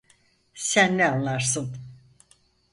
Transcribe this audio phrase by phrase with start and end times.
[0.55, 1.77] Sen ne anlarsın?